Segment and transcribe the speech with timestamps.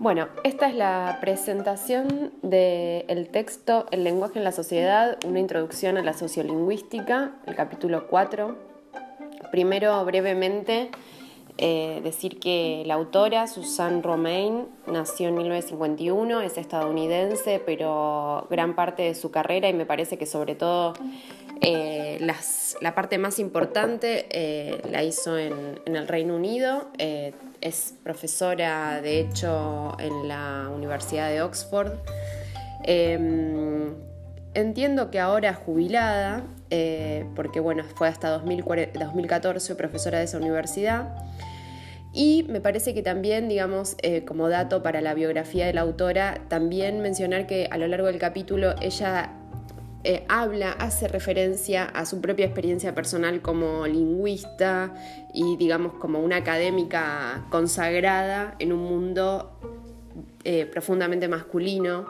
[0.00, 6.02] Bueno, esta es la presentación del texto El lenguaje en la sociedad, una introducción a
[6.02, 8.56] la sociolingüística, el capítulo 4.
[9.50, 10.92] Primero, brevemente,
[11.56, 19.02] eh, decir que la autora, Susan Romain, nació en 1951, es estadounidense, pero gran parte
[19.02, 20.92] de su carrera y me parece que sobre todo
[21.60, 22.18] eh,
[22.80, 26.90] la parte más importante eh, la hizo en, el Reino Unido
[27.60, 31.92] es profesora, de hecho, en la Universidad de Oxford.
[32.84, 33.94] Em,
[34.54, 41.16] entiendo que ahora jubilada, eh, porque bueno, fue hasta 2014 profesora de esa universidad.
[42.14, 46.40] Y me parece que también, digamos, eh, como dato para la biografía de la autora,
[46.48, 49.32] también mencionar que a lo largo del capítulo ella
[50.10, 54.94] eh, habla, hace referencia a su propia experiencia personal como lingüista
[55.34, 59.52] y digamos como una académica consagrada en un mundo
[60.44, 62.06] eh, profundamente masculino,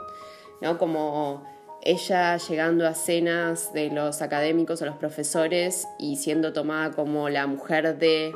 [0.60, 0.78] ¿no?
[0.78, 1.44] como
[1.82, 7.48] ella llegando a cenas de los académicos o los profesores y siendo tomada como la
[7.48, 8.32] mujer de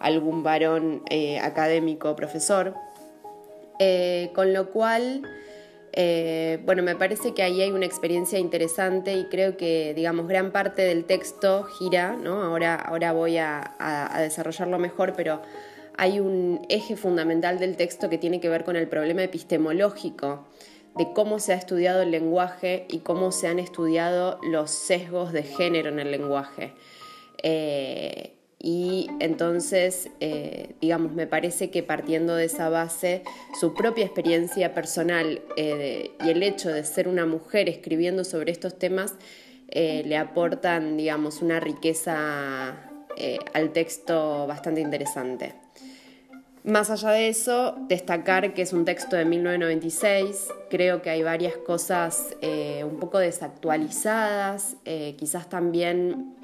[0.00, 2.74] algún varón eh, académico profesor,
[4.34, 5.22] con lo cual
[6.00, 10.52] eh, bueno, me parece que ahí hay una experiencia interesante y creo que, digamos, gran
[10.52, 12.40] parte del texto gira, ¿no?
[12.44, 15.42] Ahora, ahora voy a, desarrollarlo mejor, pero
[15.96, 20.46] hay un eje fundamental del texto que tiene que ver con el problema epistemológico
[20.96, 25.42] de cómo se ha estudiado el lenguaje y cómo se han estudiado los sesgos de
[25.42, 26.74] género en el lenguaje.
[27.42, 33.22] Eh, y entonces, eh, digamos, me parece que partiendo de esa base,
[33.58, 38.76] su propia experiencia personal eh, y el hecho de ser una mujer escribiendo sobre estos
[38.76, 39.14] temas
[39.68, 42.84] eh, le aportan, digamos, una riqueza
[43.52, 45.52] al texto bastante interesante.
[46.62, 51.56] Más allá de eso, destacar que es un texto de 1996, creo que hay varias
[51.56, 52.36] cosas
[52.84, 54.76] un poco desactualizadas,
[55.16, 56.36] quizás también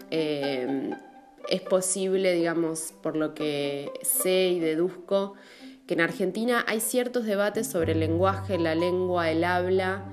[1.48, 5.34] es posible, digamos, por lo que sé y deduzco,
[5.86, 10.04] que en Argentina hay ciertos debates sobre el lenguaje, la lengua, el habla,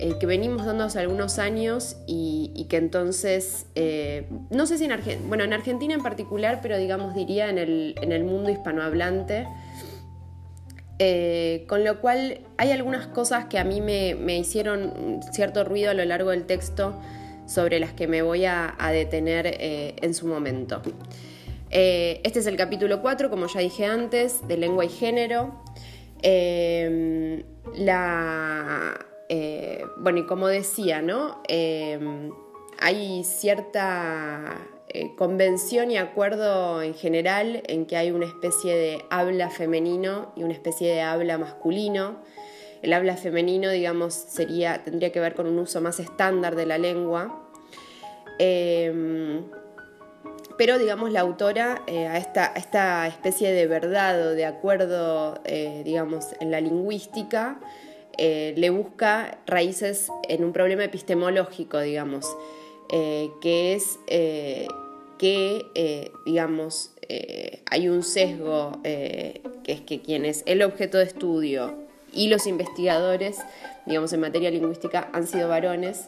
[0.00, 4.92] eh, que venimos dando hace algunos años y, que entonces, eh, no sé si en
[4.92, 9.48] Argentina, bueno, en Argentina en particular, pero digamos diría en el, mundo hispanohablante,
[11.00, 15.90] eh, con lo cual hay algunas cosas que a mí me, me hicieron cierto ruido
[15.90, 16.94] a lo largo del texto
[17.48, 20.82] sobre las que me voy a, detener eh, en su momento.
[21.70, 25.62] Eh, este es el capítulo 4, como ya dije antes, de lengua y género.
[26.22, 27.44] Eh,
[27.74, 29.06] la,
[29.98, 31.42] bueno, y como decía, ¿no?
[32.80, 34.58] hay cierta
[35.16, 40.52] convención y acuerdo en general en que hay una especie de habla femenino y una
[40.52, 42.18] especie de habla masculino.
[42.82, 46.78] El habla femenino, digamos, sería, tendría que ver con un uso más estándar de la
[46.78, 47.44] lengua.
[48.38, 49.44] Em,
[50.56, 56.26] pero, digamos, la autora eh, a, esta, especie de verdad o de acuerdo, eh, digamos,
[56.40, 57.60] en la lingüística,
[58.16, 62.26] eh, le busca raíces en un problema epistemológico, digamos,
[62.90, 65.70] que es que,
[66.26, 66.92] digamos,
[67.70, 73.38] hay un sesgo que es que quien es el objeto de estudio y los investigadores,
[73.86, 76.06] digamos, en materia lingüística han sido varones.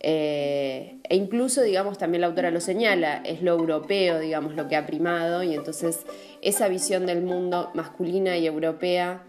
[0.00, 4.74] Eh, e incluso, digamos, también la autora lo señala, es lo europeo, digamos, lo que
[4.76, 6.00] ha primado, y entonces
[6.40, 9.22] esa visión del mundo masculina y europea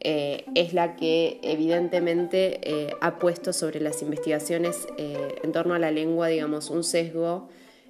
[0.00, 5.90] eh, es la que evidentemente eh, ha puesto sobre las investigaciones en torno a la
[5.92, 7.48] lengua, digamos, un sesgo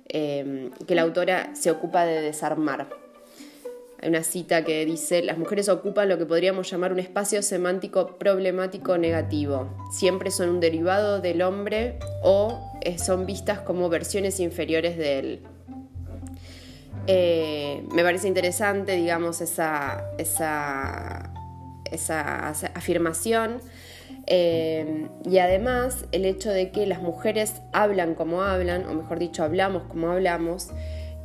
[0.08, 3.06] que la autora se ocupa de desarmar.
[4.01, 8.19] Hay una cita que dice, las mujeres ocupan lo que podríamos llamar un espacio semántico
[8.19, 9.69] problemático negativo.
[9.91, 15.41] Siempre son un derivado del hombre o eh, son vistas como versiones inferiores de él.
[17.06, 21.32] Eh, me parece interesante, digamos, esa, esa,
[21.91, 23.61] esa afirmación.
[24.26, 29.44] Eh, y además el hecho de que las mujeres hablan como hablan, o mejor dicho,
[29.44, 30.69] hablamos como hablamos,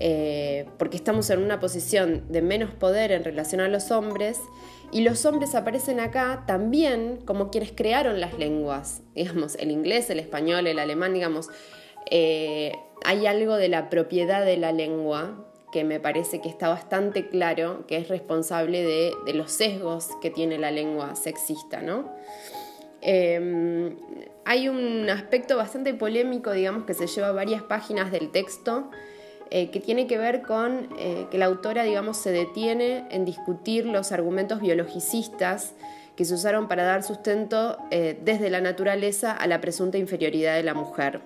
[0.03, 4.39] eh, porque estamos en una posición de menos poder en relación a los hombres,
[4.91, 10.17] y los hombres aparecen acá también como quienes crearon las lenguas, digamos, el inglés, el
[10.17, 11.49] español, el alemán, digamos,
[12.09, 12.71] eh,
[13.05, 17.85] hay algo de la propiedad de la lengua que me parece que está bastante claro
[17.85, 22.11] que es responsable de, los sesgos que tiene la lengua sexista, ¿no?
[23.03, 23.95] Eh,
[24.45, 28.89] hay un aspecto bastante polémico, digamos, que se lleva varias páginas del texto,
[29.51, 33.85] eh, que tiene que ver con eh, que la autora, digamos, se detiene en discutir
[33.85, 35.73] los argumentos biologicistas
[36.15, 40.63] que se usaron para dar sustento eh, desde la naturaleza a la presunta inferioridad de
[40.63, 41.21] la mujer.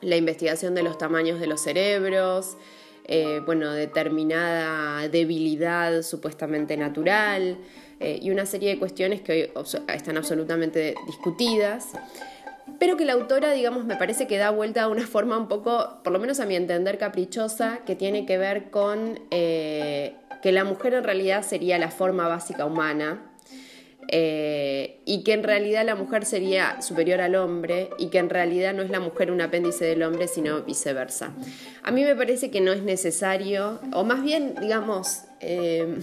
[0.00, 2.56] La investigación de los tamaños de los cerebros,
[3.04, 7.58] eh, bueno, determinada debilidad supuestamente natural
[8.00, 11.88] eh, y una serie de cuestiones que hoy están absolutamente discutidas
[12.82, 16.00] pero que la autora, digamos, me parece que da vuelta de una forma un poco,
[16.02, 20.64] por lo menos a mi entender, caprichosa, que tiene que ver con eh, que la
[20.64, 23.22] mujer en realidad sería la forma básica humana.
[24.08, 28.74] Eh, y que en realidad la mujer sería superior al hombre y que en realidad
[28.74, 31.32] no es la mujer un apéndice del hombre, sino viceversa.
[31.84, 36.00] A mí me parece que no es necesario, o más bien, digamos, eh,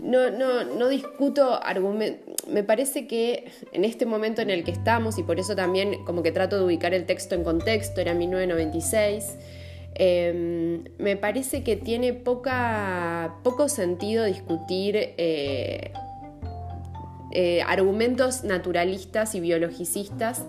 [0.00, 2.34] no, no, no discuto argumentos.
[2.48, 6.22] Me parece que en este momento en el que estamos, y por eso también como
[6.22, 9.36] que trato de ubicar el texto en contexto, era 1996,
[9.94, 15.92] em, me parece que tiene poca, poco sentido discutir eh,
[17.32, 20.44] eh, argumentos naturalistas y biologicistas.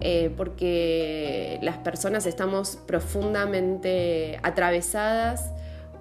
[0.00, 5.50] Eh, porque las personas estamos profundamente atravesadas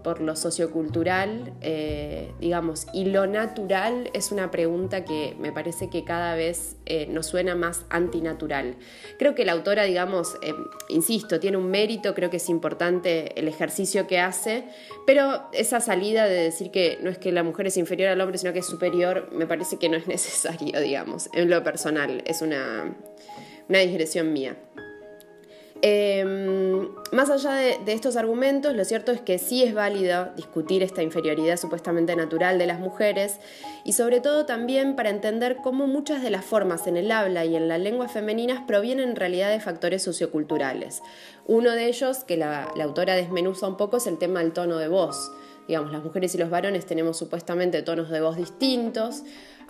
[0.04, 6.04] por lo sociocultural, eh, digamos, y lo natural es una pregunta que me parece que
[6.04, 8.76] cada vez eh, nos suena más antinatural.
[9.18, 10.54] Creo que la autora, digamos, eh,
[10.90, 14.66] insisto, tiene un mérito, creo que es importante el ejercicio que hace,
[15.08, 18.38] pero esa salida de decir que no es que la mujer es inferior al hombre,
[18.38, 22.42] sino que es superior, me parece que no es necesario, digamos, en lo personal, es
[22.42, 22.96] una,
[23.70, 24.58] una digresión mía.
[25.86, 31.04] Em, más allá de, estos argumentos, lo cierto es que sí es válido discutir esta
[31.04, 33.42] inferioridad supuestamente natural de las mujeres
[33.84, 37.58] y sobre todo también para entender cómo muchas de las formas en el habla y
[37.58, 41.02] en la lengua femeninas provienen en realidad de factores socioculturales.
[41.48, 44.78] Uno de ellos, que la, la autora desmenuza un poco, es el tema del tono
[44.78, 45.34] de voz.
[45.68, 49.24] Digamos, las mujeres y los varones tenemos supuestamente tonos de voz distintos,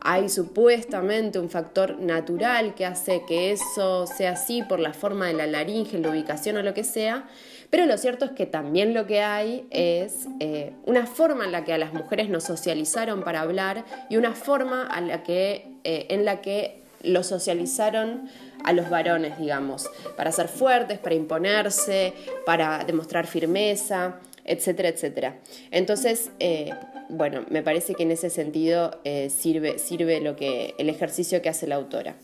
[0.06, 5.34] hay supuestamente un factor natural que hace que eso sea así por la forma de
[5.34, 7.25] la laringe, la ubicación o lo que sea,
[7.69, 11.63] pero lo cierto es que también lo que hay es eh, una forma en la
[11.63, 14.89] que a las mujeres nos socializaron para hablar y una forma
[15.28, 18.30] eh, en la que lo socializaron
[18.63, 22.13] a los varones, digamos, para ser fuertes, para imponerse,
[22.46, 25.40] para demostrar firmeza, etcétera, etcétera.
[25.72, 26.72] Entonces, eh,
[27.10, 31.50] bueno, me parece que en ese sentido eh, sirve, sirve lo que, el ejercicio que
[31.50, 32.16] hace la autora.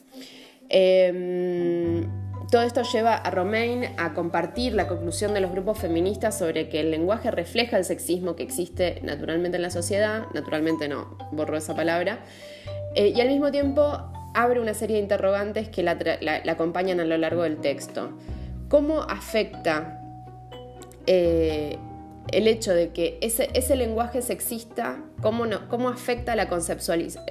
[0.69, 2.07] Em,
[2.51, 6.79] todo esto lleva a Romain a compartir la conclusión de los grupos feministas sobre que
[6.79, 11.75] el lenguaje refleja el sexismo que existe naturalmente en la sociedad, naturalmente no, borro esa
[11.75, 12.19] palabra,
[12.95, 13.83] eh, y al mismo tiempo
[14.33, 15.97] abre una serie de interrogantes que la,
[16.47, 18.11] acompañan a lo largo del texto.
[18.67, 20.01] ¿Cómo afecta
[22.31, 26.47] el hecho de que ese, lenguaje sexista, cómo, cómo afecta la,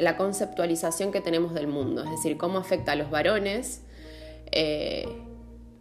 [0.01, 3.83] la, conceptualización que tenemos del mundo, es decir, cómo afecta a los varones,
[4.51, 5.07] eh,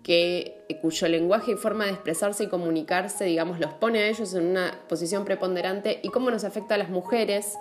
[0.03, 4.45] que, cuyo lenguaje y forma de expresarse y comunicarse, digamos, los pone a ellos en
[4.45, 7.57] una posición preponderante, y cómo nos afecta a las mujeres.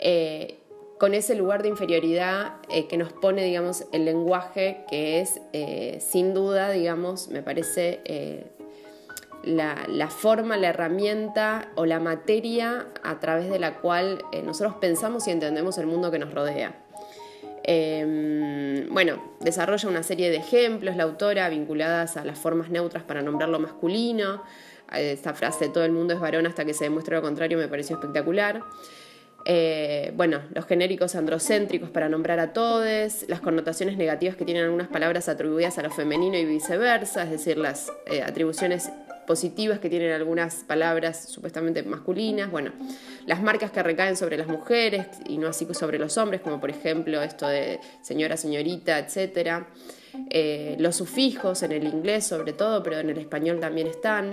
[0.00, 0.58] Eh,
[0.98, 5.40] con ese lugar de inferioridad eh, que nos pone, digamos, el lenguaje, que es
[6.02, 8.53] sin duda, digamos, me parece
[9.46, 15.26] la, forma, la herramienta o la materia a través de la cual eh, nosotros pensamos
[15.28, 16.74] y entendemos el mundo que nos rodea.
[17.66, 23.22] Em, bueno, desarrolla una serie de ejemplos la autora vinculadas a las formas neutras para
[23.22, 24.42] nombrar lo masculino.
[24.92, 27.96] Esta frase, todo el mundo es varón hasta que se demuestre lo contrario, me pareció
[27.96, 28.62] espectacular.
[29.46, 34.88] Eh, bueno, los genéricos androcéntricos para nombrar a todos, las connotaciones negativas que tienen algunas
[34.88, 38.90] palabras atribuidas a lo femenino y viceversa, es decir, las eh, atribuciones
[39.24, 42.72] positivas que tienen algunas palabras supuestamente masculinas, bueno,
[43.26, 46.70] las marcas que recaen sobre las mujeres y no así sobre los hombres, como por
[46.70, 49.64] ejemplo esto de señora, señorita, etc.
[50.30, 54.30] Eh, los sufijos en el inglés sobre todo, pero en el español también están.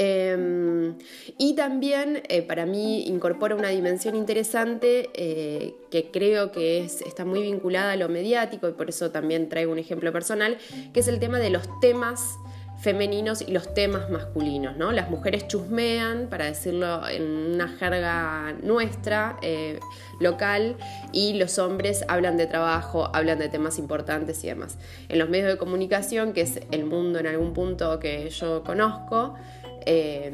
[0.00, 0.94] Em,
[1.38, 7.24] y también eh, para mí incorpora una dimensión interesante eh, que creo que es, está
[7.24, 10.56] muy vinculada a lo mediático y por eso también traigo un ejemplo personal,
[10.92, 12.38] que es el tema de los temas
[12.78, 14.92] femeninos y los temas masculinos, ¿no?
[14.92, 17.22] Las mujeres chusmean, para decirlo en
[17.54, 19.80] una jerga nuestra, eh,
[20.20, 20.76] local,
[21.12, 24.78] y los hombres hablan de trabajo, hablan de temas importantes y demás.
[25.08, 29.34] En los medios de comunicación, que es el mundo en algún punto que yo conozco,
[29.84, 30.32] eh,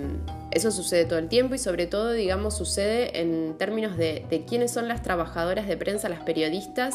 [0.50, 4.70] eso sucede todo el tiempo y sobre todo, digamos, sucede en términos de, de quiénes
[4.70, 6.94] son las trabajadoras de prensa, las periodistas,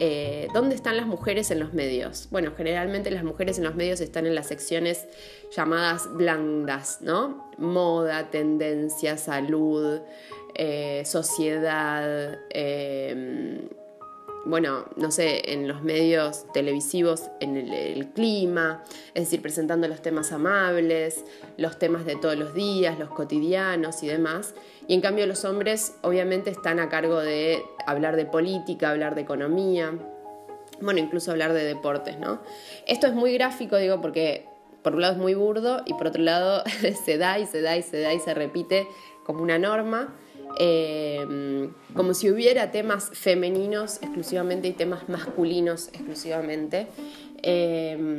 [0.00, 2.28] eh, ¿dónde están las mujeres en los medios?
[2.30, 5.08] Bueno, generalmente las mujeres en los medios están en las secciones
[5.54, 7.50] llamadas blandas, ¿no?
[7.58, 10.00] Moda, tendencia, salud,
[10.54, 13.68] eh, sociedad, em,
[14.48, 18.82] bueno, no sé, en los medios televisivos, en el, clima,
[19.14, 21.24] es decir, presentando los temas amables,
[21.58, 24.54] los temas de todos los días, los cotidianos y demás.
[24.86, 29.20] Y en cambio los hombres obviamente están a cargo de hablar de política, hablar de
[29.20, 29.92] economía,
[30.80, 32.40] bueno, incluso hablar de deportes, ¿no?
[32.86, 34.46] Esto es muy gráfico, digo, porque
[34.82, 36.62] por un lado es muy burdo y por otro lado
[37.04, 38.88] se da y se da y se da y se repite
[39.24, 40.14] como una norma.
[40.56, 46.86] Em, como si hubiera temas femeninos exclusivamente y temas masculinos exclusivamente.
[47.42, 48.18] Em,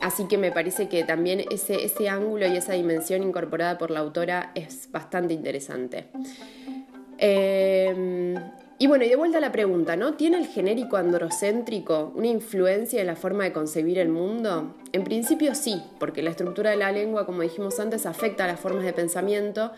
[0.00, 4.00] así que me parece que también ese, ese ángulo y esa dimensión incorporada por la
[4.00, 6.06] autora es bastante interesante.
[7.18, 8.34] Em,
[8.80, 10.14] y bueno, y de vuelta a la pregunta, ¿no?
[10.14, 14.76] ¿Tiene el genérico androcéntrico una influencia en la forma de concebir el mundo?
[14.92, 18.60] En principio sí, porque la estructura de la lengua, como dijimos antes, afecta a las
[18.60, 19.72] formas de pensamiento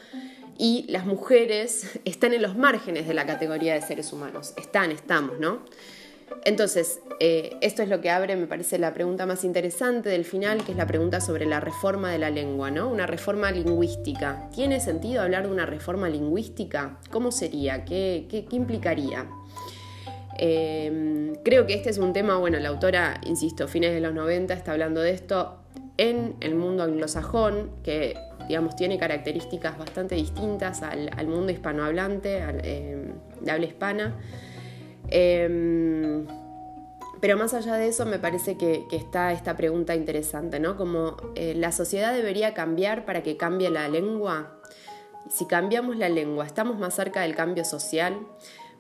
[0.61, 4.53] y las mujeres están en los márgenes de la categoría de seres humanos.
[4.59, 5.61] Están, estamos, ¿no?
[6.45, 10.63] Entonces, eh, esto es lo que abre, me parece, la pregunta más interesante del final,
[10.63, 12.91] que es la pregunta sobre la reforma de la lengua, ¿no?
[12.91, 14.51] Una reforma lingüística.
[14.55, 16.99] ¿Tiene sentido hablar de una reforma lingüística?
[17.11, 17.87] ¿Cómo sería?
[17.87, 19.31] ¿Qué, implicaría?
[20.37, 24.53] Em, creo que este es un tema, bueno, la autora, insisto, fines de los 90
[24.53, 25.57] está hablando de esto
[25.97, 28.15] en el mundo anglosajón, que
[28.51, 34.17] digamos tiene características bastante distintas al, mundo hispanohablante, em, de habla hispana.
[35.09, 36.27] Em,
[37.21, 40.77] pero más allá de eso, me parece que, está esta pregunta interesante, ¿no?
[40.77, 44.59] Como eh, la sociedad debería cambiar para que cambie la lengua.
[45.29, 48.19] Si cambiamos la lengua, ¿estamos más cerca del cambio social?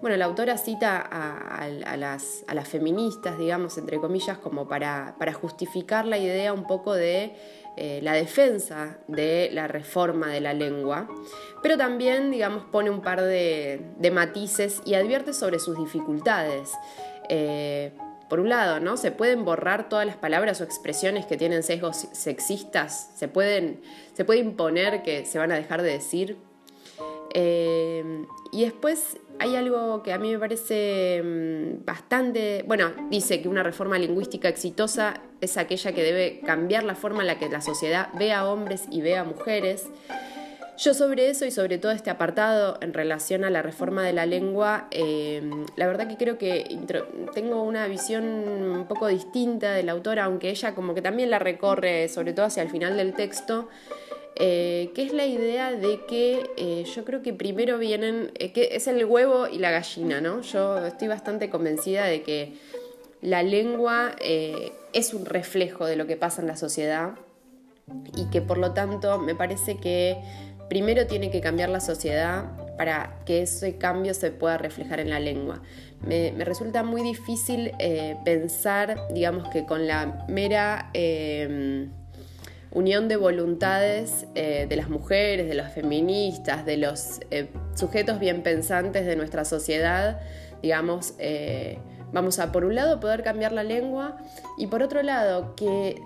[0.00, 6.54] Bueno, la autora cita a, las, feministas, digamos, entre comillas, como para, justificar la idea
[6.54, 7.36] un poco de
[7.82, 11.08] eh, la defensa de la reforma de la lengua,
[11.62, 13.80] pero también, digamos, pone un par de,
[14.12, 16.72] matices y advierte sobre sus dificultades.
[17.30, 17.92] Eh,
[18.28, 18.98] por un lado, ¿no?
[18.98, 23.80] Se pueden borrar todas las palabras o expresiones que tienen sesgos sexistas, se, pueden,
[24.12, 26.36] se puede imponer que se van a dejar de decir.
[27.34, 33.48] Eh, y después hay algo que a mí me parece mm, bastante, bueno, dice que
[33.48, 37.62] una reforma lingüística exitosa es aquella que debe cambiar la forma en la que la
[37.62, 39.86] sociedad ve a hombres y ve a mujeres.
[40.76, 44.24] Yo sobre eso y sobre todo este apartado en relación a la reforma de la
[44.24, 46.64] lengua, em, la verdad que creo que
[47.34, 51.38] tengo una visión un poco distinta de la autora, aunque ella como que también la
[51.38, 53.68] recorre, sobre todo hacia el final del texto,
[54.36, 58.70] eh, que es la idea de que eh, yo creo que primero vienen, eh, que
[58.72, 60.40] es el huevo y la gallina, ¿no?
[60.42, 62.54] Yo estoy bastante convencida de que
[63.20, 64.16] la lengua
[64.94, 67.16] es un reflejo de lo que pasa en la sociedad
[68.16, 70.16] y que por lo tanto me parece que
[70.70, 72.46] primero tiene que cambiar la sociedad
[72.78, 75.60] para que ese cambio se pueda reflejar en la lengua.
[76.00, 80.90] Me, resulta muy difícil eh, pensar, digamos que con la mera
[82.72, 88.42] unión de voluntades eh, de las mujeres, de los feministas, de los eh, sujetos bien
[88.42, 90.20] pensantes de nuestra sociedad,
[90.62, 91.14] digamos,
[92.12, 94.18] vamos a por un lado poder cambiar la lengua
[94.58, 95.96] y por otro lado que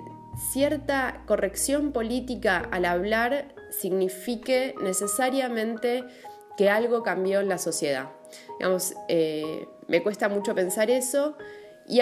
[0.53, 6.05] cierta corrección política al hablar signifique necesariamente
[6.57, 8.11] que algo cambió en la sociedad.
[8.59, 11.37] Digamos, eh, me cuesta mucho pensar eso
[11.87, 12.01] y,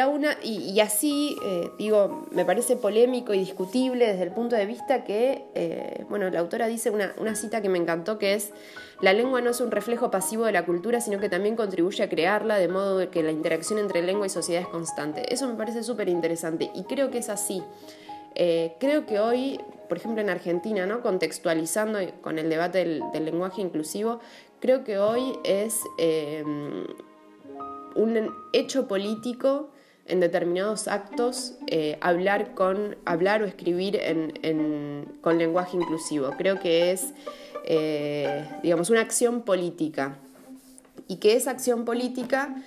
[0.49, 5.45] y, así, eh, digo, me parece polémico y discutible desde el punto de vista que,
[5.55, 8.53] eh, bueno, la autora dice una, una, cita que me encantó que es,
[9.01, 12.09] la lengua no es un reflejo pasivo de la cultura, sino que también contribuye a
[12.09, 15.33] crearla, de modo que la interacción entre lengua y sociedad es constante.
[15.35, 17.63] Eso me parece súper interesante y creo que es así.
[18.79, 19.59] creo que hoy
[19.93, 21.03] por ejemplo en Argentina, ¿no?
[21.03, 24.21] contextualizando con el debate del, lenguaje inclusivo,
[24.59, 26.43] creo que hoy es eh,
[27.95, 29.71] un hecho político
[30.07, 34.01] en determinados actos eh, hablar, con, hablar o escribir
[35.21, 36.31] con lenguaje inclusivo.
[36.37, 37.13] Creo que es,
[37.65, 40.17] eh, digamos, una acción política
[41.09, 42.63] y que esa acción política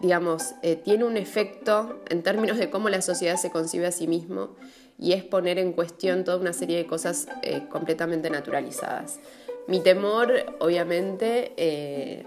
[0.00, 0.54] digamos,
[0.84, 4.50] tiene un efecto en términos de cómo la sociedad se concibe a sí mismo
[4.98, 9.18] y es poner en cuestión toda una serie de cosas eh, completamente naturalizadas.
[9.66, 12.24] Mi temor, obviamente, eh,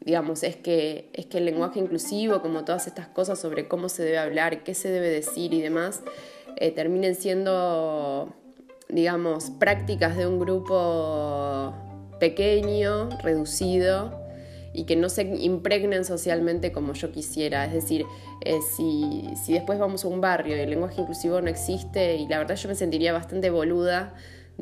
[0.00, 4.02] digamos, es que, es que el lenguaje inclusivo, como todas estas cosas sobre cómo se
[4.02, 6.02] debe hablar, qué se debe decir y demás,
[6.56, 8.34] eh, terminen siendo,
[8.88, 11.74] digamos, prácticas de un grupo
[12.18, 14.18] pequeño, reducido,
[14.72, 17.64] y que no se impregnen socialmente como yo quisiera.
[17.66, 18.06] Es decir,
[18.44, 22.26] eh, si, si, después vamos a un barrio y el lenguaje inclusivo no existe, y
[22.28, 24.14] la verdad yo me sentiría bastante boluda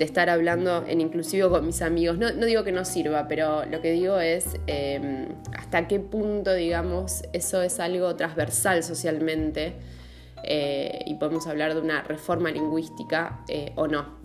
[0.04, 2.18] estar hablando en inclusivo con mis amigos.
[2.18, 7.22] No, digo que no sirva, pero lo que digo es em, hasta qué punto, digamos,
[7.32, 9.74] eso es algo transversal socialmente
[10.44, 14.18] eh, y podemos hablar de una reforma lingüística eh, o no.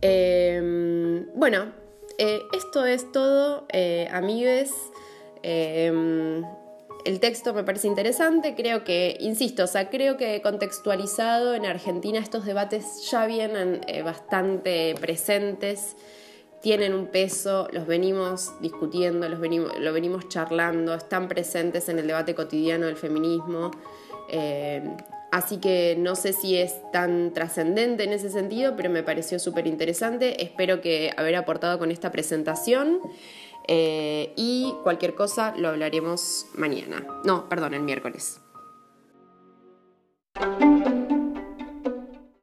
[0.00, 1.72] Em, bueno,
[2.18, 3.66] eh, esto es todo,
[4.10, 4.72] amigues.
[7.08, 12.18] El texto me parece interesante, creo que, insisto, o sea, creo que contextualizado en Argentina
[12.18, 15.96] estos debates ya vienen bastante presentes,
[16.60, 22.06] tienen un peso, los venimos discutiendo, los venimos, lo venimos charlando, están presentes en el
[22.06, 23.70] debate cotidiano del feminismo.
[24.30, 24.82] Eh,
[25.32, 29.66] así que no sé si es tan trascendente en ese sentido, pero me pareció súper
[29.66, 30.42] interesante.
[30.42, 33.00] Espero que haber aportado con esta presentación.
[33.70, 37.06] Eh, y cualquier cosa lo hablaremos mañana.
[37.24, 38.40] No, perdón, el miércoles.